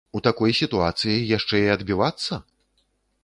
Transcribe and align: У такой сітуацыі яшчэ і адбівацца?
У 0.17 0.19
такой 0.27 0.53
сітуацыі 0.59 1.17
яшчэ 1.37 1.61
і 1.65 1.69
адбівацца? 1.75 2.39